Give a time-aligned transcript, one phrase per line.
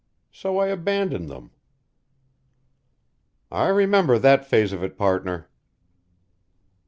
[0.31, 1.51] So I abandoned them."
[3.51, 5.47] "I remember that phase of it, partner."